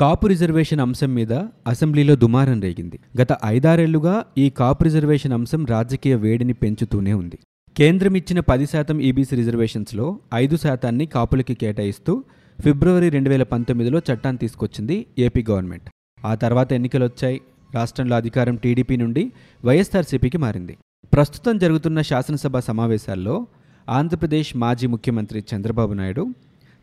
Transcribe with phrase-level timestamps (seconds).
[0.00, 1.32] కాపు reservation అంశం మీద
[1.66, 2.98] అసెంబ్లీలో దుమారం రేగింది.
[3.20, 7.38] గత ఐదారేళ్ళుగా ఈ కాపు రిజర్వేషన్ అంశం రాజకీయ వేడిని పెంచుతూనే ఉంది.
[7.76, 12.24] కేంద్రం ఇచ్చిన పది శాతం ఈబీసీ రిజర్వేషన్స్లో ఐదు శాతాన్ని కాపులకి కేటాయిస్తూ
[12.60, 15.90] ఫిబ్రవరి రెండు వేల పంతొమ్మిదిలో చట్టాన్ని తీసుకొచ్చింది ఏపీ గవర్నమెంట్.
[16.24, 17.40] ఆ తర్వాత ఎన్నికలు వచ్చాయి
[17.74, 19.32] రాష్ట్రంలో అధికారం టీడీపీ నుండి
[19.64, 20.76] వైఎస్ఆర్సీపీకి మారింది.
[21.12, 23.46] ప్రస్తుతం జరుగుతున్న శాసనసభ సమావేశాల్లో
[23.88, 26.26] ఆంధ్రప్రదేశ్ మాజీ ముఖ్యమంత్రి చంద్రబాబు నాయుడు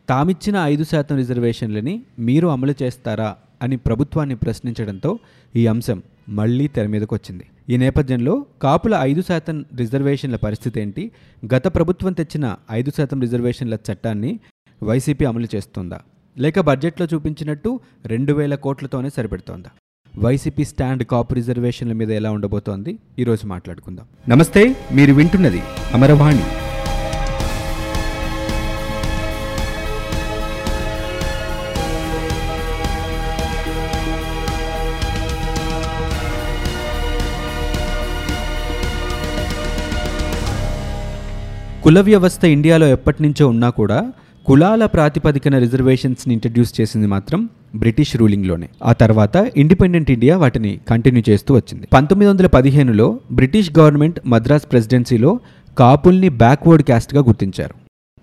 [0.08, 5.18] తామిచ్చిన ఐదు శాతం రిజర్వేషన్లని మీరు అమలు చేస్తారా అని ప్రభుత్వాన్ని ప్రశ్నించడంతో
[5.56, 11.10] ఈ అంశం మళ్ళీ తెర మీదకు వచ్చింది ఈ నేపథ్యంలో కాపుల ఐదు శాతం రిజర్వేషన్ల పరిస్థితి ఏంటి?
[11.54, 14.40] గత ప్రభుత్వం తెచ్చిన ఐదు శాతం రిజర్వేషన్ల చట్టాన్ని
[14.82, 16.00] వైసీపీ అమలు చేస్తుందా?
[16.38, 19.70] లేక బడ్జెట్లో చూపించినట్టు రెండు వేల కోట్లతోనే సరిపెడుతోందా?
[20.18, 22.98] వైసీపీ స్టాండ్ కాపు రిజర్వేషన్ల మీద ఎలా ఉండబోతోంది?
[23.18, 24.06] ఈరోజు మాట్లాడుకుందాం.
[24.28, 25.62] నమస్తే మీరు వింటున్నది
[25.92, 26.42] అమరవాణి.
[41.84, 44.12] కుల వ్యవస్థ ఇండియాలో ఎప్పటి నుంచో ఉన్నా కూడా
[44.46, 48.68] కులాల ప్రాతిపదికన రిజర్వేషన్స్ని ఇంట్రడ్యూస్ చేసింది మాత్రం బ్రిటిష్ రూలింగ్లోనే.
[48.84, 51.88] ఆ తర్వాత ఇండిపెండెంట్ ఇండియా వాటిని కంటిన్యూ చేస్తూ వచ్చింది.
[51.92, 55.40] పంతొమ్మిది వందల పదిహేనులో బ్రిటిష్ గవర్నమెంట్ మద్రాస్ ప్రెసిడెన్సీలో
[55.78, 57.74] కాపుల్ని బ్యాక్వర్డ్ క్యాస్ట్గా గుర్తించారు.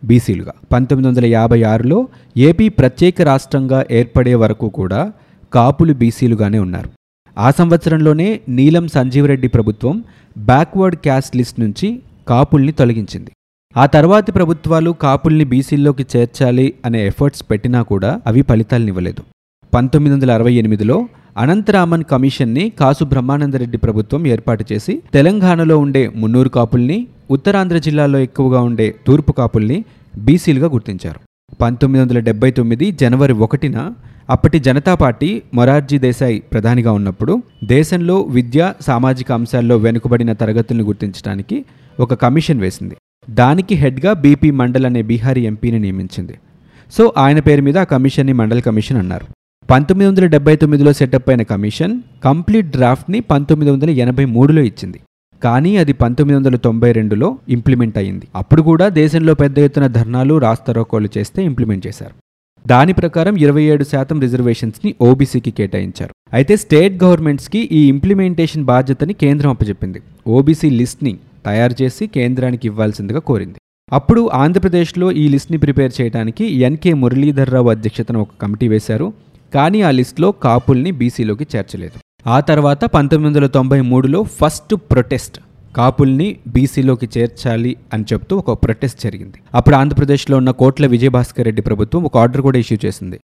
[0.08, 0.52] బీసీలుగా.
[0.72, 5.12] పంతొమ్మిది వందల యాభై ఆరులో ఏపీ ప్రత్యేక రాష్ట్రంగా ఏర్పడే వరకు కూడా
[5.54, 6.90] కాపులు బీసీలుగానే ఉన్నారు.
[7.38, 10.04] ఆ సంవత్సరంలోనే నీలం సంజీవరెడ్డి ప్రభుత్వం
[10.38, 13.32] బ్యాక్వర్డ్ క్యాస్ట్ లిస్ట్ నుంచి కాపుల్ని తొలగించింది.
[13.78, 19.22] ఆ తర్వాతి ప్రభుత్వాలు కాపుల్ని బీసీల్లోకి చేర్చాలి అనే ఎఫర్ట్స్ పెట్టినా కూడా అవి ఫలితాలనివ్వలేదు.
[19.74, 27.08] పంతొమ్మిది వందల అరవై ఎనిమిదిలో అనంతరామన్ కమిషన్ని కాసు బ్రహ్మానందరెడ్డి ప్రభుత్వం ఏర్పాటు చేసి తెలంగాణలో ఉండే మున్నూరు కాపుల్ని
[27.32, 29.86] ఉత్తరాంధ్ర జిల్లాలో ఎక్కువగా ఉండే తూర్పు కాపుల్ని
[30.18, 31.20] బీసీలుగా గుర్తించారు.
[31.62, 33.94] పంతొమ్మిది వందల డెబ్బై తొమ్మిది జనవరి ఒకటిన
[34.30, 41.66] అప్పటి జనతా పార్టీ మొరార్జీ దేశాయ్ ప్రధానిగా ఉన్నప్పుడు దేశంలో విద్య సామాజిక అంశాల్లో వెనుకబడిన తరగతులను గుర్తించడానికి
[42.00, 42.96] ఒక కమిషన్ వేసింది.
[43.30, 46.34] దానికి హెడ్గా బీపీ మండల్ అనే బీహారీ ఎంపీని నియమించింది.
[46.92, 49.26] సో ఆయన పేరు మీద ఆ కమిషన్ని మండల్ కమిషన్ అన్నారు.
[49.72, 55.00] పంతొమ్మిది వందల డెబ్బై తొమ్మిదిలో సెటప్ అయిన కమిషన్ కంప్లీట్ డ్రాఫ్ట్ని పంతొమ్మిది వందల ఎనభై మూడులో ఇచ్చింది.
[55.44, 61.10] కానీ అది పంతొమ్మిది వందల తొంభై రెండులో ఇంప్లిమెంట్ అయింది అప్పుడు కూడా దేశంలో పెద్ద ఎత్తున ధర్నాలు రాస్తారోకోలు
[61.18, 62.16] చేస్తే ఇంప్లిమెంట్ చేశారు.
[62.68, 66.14] దాని ప్రకారం ఇరవై ఏడు శాతం రిజర్వేషన్స్ని ఓబీసీకి కేటాయించారు.
[66.34, 70.02] అయితే స్టేట్ గవర్నమెంట్స్కి ఈ ఇంప్లిమెంటేషన్ బాధ్యతని కేంద్రం అప్పచెప్పింది.
[70.28, 73.56] ఓబీసీ లిస్ట్ని తయారు చేసి కేంద్రానికి ఇవ్వాల్సిందిగా కోరింది.
[73.92, 79.14] అప్పుడు ఆంధ్రప్రదేశ్లో ఈ లిస్ట్ని ప్రిపేర్ చేయడానికి ఎన్కే మురళీధర్రావు అధ్యక్షతన ఒక కమిటీ వేశారు.
[79.54, 82.30] కానీ ఆ లిస్ట్లో కాపుల్ని బీసీలోకి చేర్చలేదు.
[82.30, 85.40] ఆ తర్వాత పంతొమ్మిది వందల తొంభై మూడులో ఫస్ట్ ప్రొటెస్ట్
[85.76, 89.38] కాపుల్ని బీసీలోకి చేర్చాలి అని చెప్తూ ఒక ప్రొటెస్ట్ జరిగింది.
[89.54, 93.20] అప్పుడు ఆంధ్రప్రదేశ్లో ఉన్న కోట్ల విజయభాస్కర్ రెడ్డి ప్రభుత్వం ఒక ఆర్డర్ కూడా ఇష్యూ చేసింది.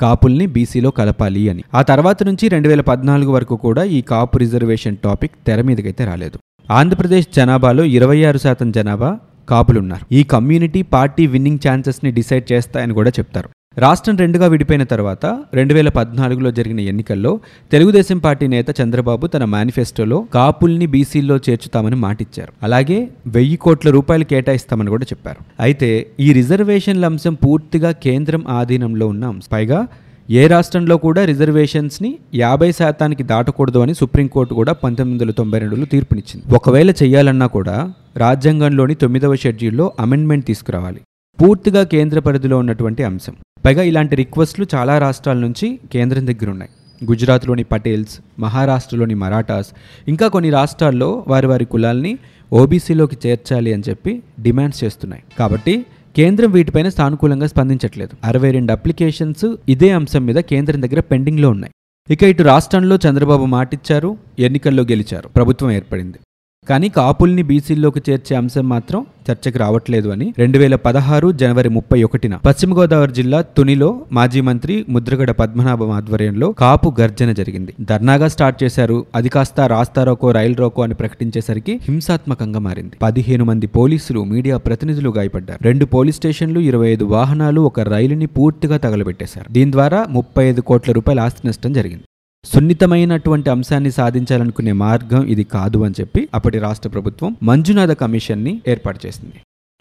[0.00, 1.62] కాపుల్ని బీసీలో కలపాలి అని.
[1.74, 6.38] ఆ తర్వాత నుంచి రెండు వేల పద్నాలుగు వరకు కూడా ఈ కాపు రిజర్వేషన్ టాపిక్ తెర మీదకైతే రాలేదు.
[6.70, 9.18] ఆంధ్రప్రదేశ్ జనాభాలో ఇరవై ఆరు శాతం జనాభా
[9.48, 10.14] కాపులున్నారు.
[10.14, 13.50] ఈ కమ్యూనిటీ పార్టీ విన్నింగ్ ఛాన్సెస్ని డిసైడ్ చేస్తాయని కూడా చెప్తారు.
[13.78, 17.40] రాష్ట్రం రెండుగా విడిపోయిన తర్వాత రెండు వేల పద్నాలుగులో జరిగిన ఎన్నికల్లో
[17.72, 22.52] తెలుగుదేశం పార్టీ నేత చంద్రబాబు తన మేనిఫెస్టోలో కాపుల్ని బీసీల్లో చేర్చుతామని మాటిచ్చారు.
[22.62, 25.44] అలాగే వెయ్యి కోట్ల రూపాయలు కేటాయిస్తామని కూడా చెప్పారు.
[25.60, 29.48] అయితే ఈ రిజర్వేషన్ల అంశం పూర్తిగా కేంద్రం ఆధీనంలో ఉన్న అంశం.
[29.52, 29.88] పైగా
[30.28, 36.54] ఏ రాష్ట్రంలో కూడా రిజర్వేషన్స్ని యాభై శాతానికి దాటకూడదు అని సుప్రీంకోర్టు కూడా పంతొమ్మిది వందల తొంభై రెండులో తీర్పునిచ్చింది.
[36.54, 41.00] ఒకవేళ చేయాలన్నా కూడా రాజ్యాంగంలోని తొమ్మిదవ షెడ్యూల్లో అమెండ్మెంట్ తీసుకురావాలి.
[41.40, 43.34] పూర్తిగా కేంద్ర పరిధిలో ఉన్నటువంటి అంశం.
[43.66, 46.70] పైగా ఇలాంటి రిక్వెస్ట్లు చాలా రాష్ట్రాల నుంచి కేంద్రం దగ్గర ఉన్నాయి
[47.04, 49.70] గుజరాత్లోని పటేల్స్ మహారాష్ట్రలోని మరాఠాస్
[50.08, 52.18] ఇంకా కొన్ని రాష్ట్రాల్లో వారి వారి కులాల్ని
[52.52, 55.22] ఓబీసీలోకి చేర్చాలి అని చెప్పి డిమాండ్స్ చేస్తున్నాయి.
[55.38, 58.16] కాబట్టి కేంద్రం వీటిపైన సానుకూలంగా స్పందించట్లేదు.
[58.24, 61.72] అరవై రెండు అప్లికేషన్స్ ఇదే అంశం మీద కేంద్రం దగ్గర పెండింగ్లో ఉన్నాయి.
[62.12, 65.28] ఇక ఇటు రాష్ట్రంలో చంద్రబాబు మాటిచ్చారు ఎన్నికల్లో గెలిచారు.
[65.28, 66.18] ప్రభుత్వం ఏర్పడింది.
[66.68, 72.34] కానీ కాపుల్ని బీసీల్లోకి చేర్చే అంశం మాత్రం చర్చకు రావట్లేదు అని రెండు వేల పదహారు జనవరి ముప్పై ఒకటిన
[72.46, 77.74] పశ్చిమ గోదావరి జిల్లా తునిలో మాజీ మంత్రి ముద్రగడ పద్మనాభం ఆధ్వర్యంలో కాపు గర్జన జరిగింది.
[77.80, 79.06] ధర్నాగా స్టార్ట్ చేశారు.
[79.14, 82.96] అది కాస్త రాస్తారోకో రైలు రోకో అని ప్రకటించేసరికి హింసాత్మకంగా మారింది.
[83.02, 85.60] పదిహేను మంది పోలీసులు మీడియా ప్రతినిధులు గాయపడ్డారు.
[85.62, 89.52] రెండు పోలీస్ స్టేషన్లు ఇరవై ఐదు వాహనాలు ఒక రైలుని పూర్తిగా తగలబెట్టేశారు.
[89.52, 92.04] దీని ద్వారా ముప్పై ఐదు కోట్ల రూపాయల ఆస్తి నష్టం జరిగింది.
[92.44, 99.38] సున్నితమైనటువంటి అంశాన్ని సాధించాలనుకునే మార్గం ఇది కాదు అని చెప్పి అప్పటి రాష్ట్ర ప్రభుత్వం మంజునాథ కమిషన్ని ఏర్పాటు చేసింది.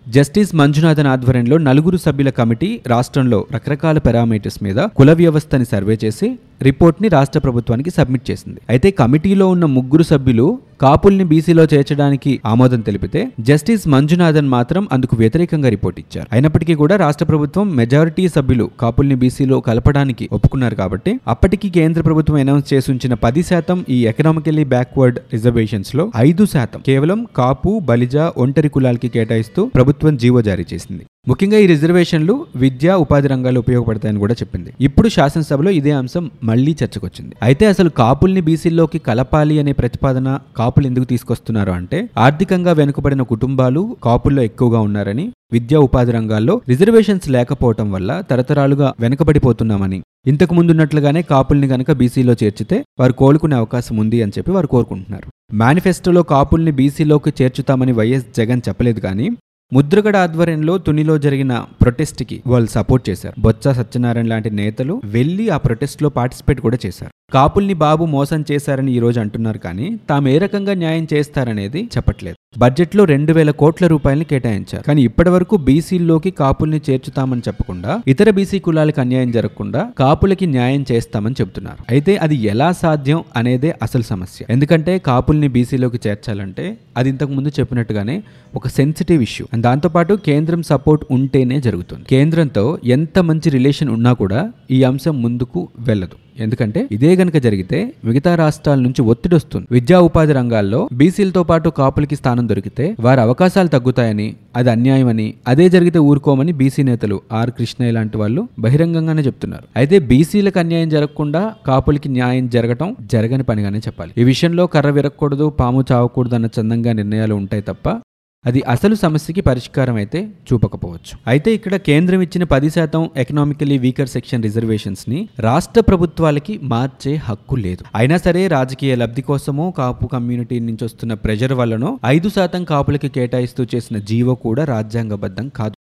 [0.08, 6.28] జస్టిస్ మంజునాథన్ ఆధ్వర్యంలో నలుగురు సభ్యుల కమిటీ రాష్ట్రంలో రకరకాల పారామీటర్స్ మీద కుల వ్యవస్థని సర్వే చేసి
[6.68, 8.60] రిపోర్ట్ని రాష్ట్ర ప్రభుత్వానికి సబ్మిట్ చేసింది.
[8.70, 10.48] అయితే కమిటీలో ఉన్న ముగ్గురు సభ్యులు
[10.84, 16.28] కాపుల్ని బీసీలో చేర్చడానికి ఆమోదం తెలిపితే జస్టిస్ మంజునాథన్ మాత్రం అందుకు వ్యతిరేకంగా రిపోర్ట్ ఇచ్చారు.
[16.32, 22.74] అయినప్పటికీ కూడా రాష్ట్ర ప్రభుత్వం మెజారిటీ సభ్యులు కాపుల్ని బీసీలో కలపడానికి ఒప్పుకున్నారు కాబట్టి అప్పటికి కేంద్ర ప్రభుత్వం అనౌన్స్
[22.74, 29.12] చేసి ఉంచిన పది శాతం ఈ ఎకనామికల్లీ బ్యాక్వర్డ్ రిజర్వేషన్స్లో ఐదు శాతం కేవలం కాపు బలిజ ఒంటరి కులాలకి
[29.18, 31.04] కేటాయిస్తూ ప్రభుత్వం జీవో జారీ చేసింది.
[31.30, 34.70] ముఖ్యంగా ఈ రిజర్వేషన్లు విద్యా ఉపాధి రంగాల్లో ఉపయోగపడతాయని కూడా చెప్పింది.
[34.88, 37.34] ఇప్పుడు శాసనసభలో ఇదే అంశం మళ్ళీ చర్చకొచ్చింది.
[37.48, 40.30] అయితే అసలు కాపుల్ని బీసీల్లోకి కలపాలి అనే ప్రతిపాదన
[40.60, 47.88] కాపులు ఎందుకు తీసుకొస్తున్నారు అంటే ఆర్థికంగా వెనుకబడిన కుటుంబాలు కాపుల్లో ఎక్కువగా ఉన్నారని విద్యా ఉపాధి రంగాల్లో రిజర్వేషన్స్ లేకపోవటం
[47.92, 50.00] వల్ల తరతరాలుగా వెనకబడిపోతున్నామని.
[50.28, 55.30] ఇంతకు ముందున్నట్లుగానే కాపుల్ని గనక బీసీలో చేర్చితే వారు కోలుకునే అవకాశం ఉంది అని చెప్పి వారు కోరుకుంటున్నారు.
[55.62, 59.30] మేనిఫెస్టోలో కాపుల్ని బీసీలోకి చేర్చుతామని వైఎస్ జగన్ చెప్పలేదు కానీ
[59.74, 63.42] ముద్రగడ ఆధ్వర్యంలో తునిలో జరిగిన ప్రొటెస్ట్కి వాళ్ళు సపోర్ట్ చేశారు.
[63.42, 67.12] బొత్స సత్యనారాయణ లాంటి నేతలు వెళ్ళి ఆ ప్రొటెస్ట్లో పార్టిసిపేట్ కూడా చేశారు.
[67.34, 72.36] కాపుల్ని బాబు మోసం చేశారని ఈరోజు అంటున్నారు కానీ తాము ఏ రకంగా న్యాయం చేస్తారనేది చెప్పట్లేదు.
[72.58, 74.84] బడ్జెట్లో రెండు వేల కోట్ల రూపాయలని కేటాయించారు.
[74.84, 81.36] కానీ ఇప్పటి వరకు బీసీల్లోకి కాపుల్ని చేర్చుతామని చెప్పకుండా ఇతర బీసీ కులాలకు అన్యాయం జరగకుండా కాపులకి న్యాయం చేస్తామని
[81.42, 81.86] చెబుతున్నారు.
[81.90, 84.46] అయితే అది ఎలా సాధ్యం అనేదే అసలు సమస్య.
[84.50, 88.24] ఎందుకంటే కాపుల్ని బీసీలోకి చేర్చాలంటే అది ఇంతకు ముందు చెప్పినట్టుగానే
[88.56, 89.48] ఒక సెన్సిటివ్ ఇష్యూ.
[89.54, 92.04] అండ్ దాంతోపాటు కేంద్రం సపోర్ట్ ఉంటేనే జరుగుతుంది.
[92.10, 96.18] కేంద్రంతో ఎంత మంచి రిలేషన్ ఉన్నా కూడా ఈ అంశం ముందుకు వెళ్ళదు.
[96.38, 99.66] ఎందుకంటే ఇదే గనక జరిగితే మిగతా రాష్ట్రాల నుంచి ఒత్తిడి వస్తుంది.
[99.72, 106.00] విద్యా ఉపాధి రంగాల్లో బీసీలతో పాటు కాపులకి స్థానం దొరికితే వారి అవకాశాలు తగ్గుతాయని అది అన్యాయమని అదే జరిగితే
[106.00, 109.64] ఊరుకోమని బీసీ నేతలు ఆర్ కృష్ణ ఇలాంటి వాళ్ళు బహిరంగంగానే చెప్తున్నారు.
[109.76, 114.14] అయితే బీసీలకు అన్యాయం జరగకుండా కాపులకి న్యాయం జరగటం జరగని పనిగానే చెప్పాలి.
[114.18, 118.02] ఈ విషయంలో కర్ర విరగకూడదు పాము చావకూడదు అన్న చందంగా నిర్ణయాలు ఉంటాయి తప్ప
[118.50, 121.14] అది అసలు సమస్యకి పరిష్కారం అయితే చూపకపోవచ్చు.
[121.32, 127.84] అయితే ఇక్కడ కేంద్రం ఇచ్చిన పది శాతం ఎకనామికలీ వీకర్ సెక్షన్ రిజర్వేషన్స్ని రాష్ట్ర ప్రభుత్వాలకి మార్చే హక్కు లేదు.
[128.00, 133.66] అయినా సరే రాజకీయ లబ్ధి కోసమో కాపు కమ్యూనిటీ నుంచి వస్తున్న ప్రెజర్ వల్లనో ఐదు శాతం కాపులకి కేటాయిస్తూ
[133.76, 135.76] చేసిన జీవో కూడా రాజ్యాంగబద్ధం కాదు.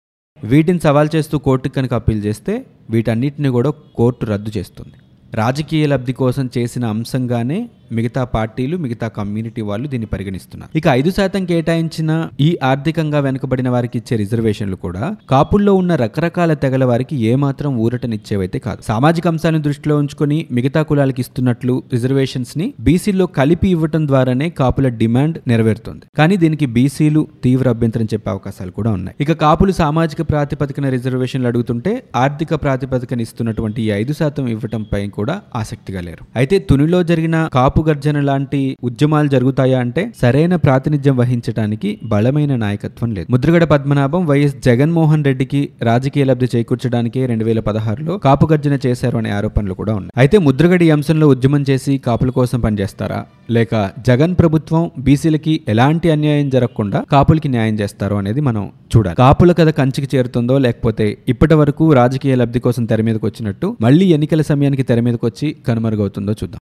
[0.51, 2.53] వీటిని సవాల్ చేస్తూ కోర్టుకు కనుక అప్పీల్ చేస్తే
[2.95, 4.95] వీటన్నిటిని కూడా కోర్టు రద్దు చేస్తుంది.
[5.33, 10.71] రాజకీయ లబ్ధి కోసం చేసిన అంశంగానే మిగతా పార్టీలు మిగతా కమ్యూనిటీ వాళ్ళు దీన్ని పరిగణిస్తున్నారు.
[10.75, 16.83] ఇక ఐదు శాతం కేటాయించిన ఈ ఆర్థికంగా వెనుకబడిన వారికి ఇచ్చే రిజర్వేషన్లు కూడా కాపుల్లో ఉన్న రకరకాల తెగల
[16.83, 18.81] వారికి ఏమాత్రం ఊరటనిచ్చేవైతే కాదు.
[18.81, 26.05] సామాజిక అంశాలను దృష్టిలో ఉంచుకొని మిగతా కులాలకి ఇస్తున్నట్లు రిజర్వేషన్స్ని బీసీలో కలిపి ఇవ్వటం ద్వారానే కాపుల డిమాండ్ నెరవేరుతుంది.
[26.17, 29.15] కానీ దీనికి బీసీలు తీవ్ర అభ్యంతరం చెప్పే అవకాశాలు కూడా ఉన్నాయి.
[29.19, 36.03] ఇక కాపులు సామాజిక ప్రాతిపదికన రిజర్వేషన్లు అడుగుతుంటే ఆర్థిక ప్రాతిపదికన ఇస్తున్నటువంటి ఈ ఐదు శాతం ఇవ్వటంపై కూడా ఆసక్తిగా
[36.07, 36.23] లేరు.
[36.41, 43.27] అయితే తునిలో జరిగిన కాపు గర్జన లాంటి ఉద్యమాలు జరుగుతాయా అంటే సరైన ప్రాతినిధ్యం వహించడానికి బలమైన నాయకత్వం లేదు.
[43.35, 49.31] ముద్రగడ పద్మనాభం వైఎస్ జగన్మోహన్ రెడ్డికి రాజకీయ లబ్ధి చేకూర్చడానికే రెండు వేల పదహారులో కాపు గర్జన చేశారు అనే
[49.37, 50.13] ఆరోపణలు కూడా ఉన్నాయి.
[50.21, 53.19] అయితే ముద్రగడ ఈ అంశంలో ఉద్యమం చేసి కాపుల కోసం పనిచేస్తారా?
[53.51, 59.15] లేక జగన్ ప్రభుత్వం బీసీలకి ఎలాంటి అన్యాయం జరగకుండా కాపులకి న్యాయం చేస్తారో అనేది మనం చూడాలి.
[59.15, 64.41] కాపుల కథ కంచికి చేరుతుందో లేకపోతే ఇప్పటి వరకు రాజకీయ లబ్ధి కోసం తెర మీదకి వచ్చినట్టు మళ్ళీ ఎన్నికల
[64.41, 66.59] సమయానికి తెర మీదకి వచ్చి కనుమరుగవుతుందో చూద్దాం.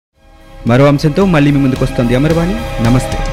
[0.67, 2.85] మరో అంశంతో మళ్ళీ మీ ముందుకు వస్తుంది అమర్వాణి.
[2.85, 3.32] నమస్తే.